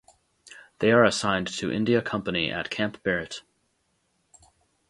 [0.79, 3.43] They are assigned to India Company at Camp Barrett.